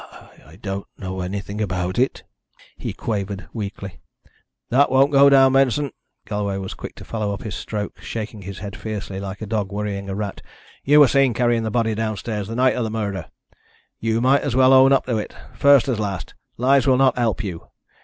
[0.47, 2.23] "I don't know anything about it,"
[2.75, 3.99] he quavered weakly.
[4.71, 5.91] "That won't go down, Benson!"
[6.25, 9.71] Galloway was quick to follow up his stroke, shaking his head fiercely, like a dog
[9.71, 10.41] worrying a rat.
[10.83, 13.29] "You were seen carrying the body downstairs, the night of the murder.
[13.99, 16.33] You might as well own up to it, first as last.
[16.57, 17.67] Lies will not help you.